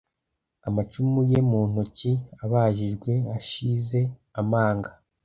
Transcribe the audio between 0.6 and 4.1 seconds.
Amacumu ye mu ntokiabajijwe ashize